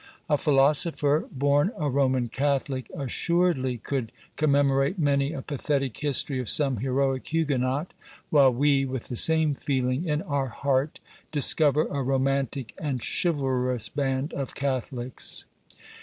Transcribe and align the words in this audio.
A 0.27 0.35
philosopher, 0.35 1.27
born 1.31 1.69
a 1.77 1.87
Roman 1.87 2.27
Catholic, 2.27 2.89
assuredly 2.97 3.77
could 3.77 4.11
commemorate 4.35 4.97
many 4.97 5.31
a 5.31 5.43
pathetic 5.43 5.95
history 5.97 6.39
of 6.39 6.49
some 6.49 6.77
heroic 6.77 7.27
Huguenot; 7.27 7.93
while 8.31 8.51
we, 8.51 8.83
with 8.83 9.09
the 9.09 9.15
same 9.15 9.53
feeling 9.53 10.05
in 10.05 10.23
our 10.23 10.47
heart, 10.47 10.99
discover 11.31 11.83
a 11.85 12.01
romantic 12.01 12.73
and 12.79 13.03
chivalrous 13.05 13.89
band 13.89 14.33
of 14.33 14.55
Catholics. 14.55 15.45